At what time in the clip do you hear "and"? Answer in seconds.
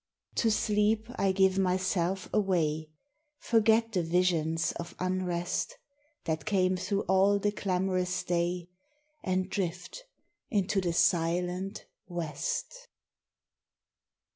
9.23-9.47